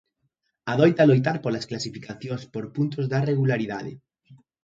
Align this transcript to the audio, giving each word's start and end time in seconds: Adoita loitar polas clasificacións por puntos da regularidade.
Adoita 0.73 1.05
loitar 1.09 1.37
polas 1.43 1.67
clasificacións 1.69 2.43
por 2.53 2.65
puntos 2.75 3.05
da 3.11 3.19
regularidade. 3.29 3.91